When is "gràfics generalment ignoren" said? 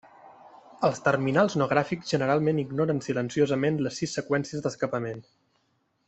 1.73-3.03